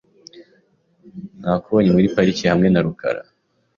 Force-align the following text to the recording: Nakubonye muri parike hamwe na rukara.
Nakubonye 1.41 1.89
muri 1.91 2.11
parike 2.15 2.45
hamwe 2.51 2.67
na 2.69 2.81
rukara. 2.85 3.21